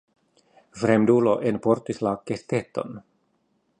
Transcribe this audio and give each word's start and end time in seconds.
Fremdulo 0.83 1.33
enportis 1.51 2.03
la 2.07 2.15
kesteton. 2.31 2.99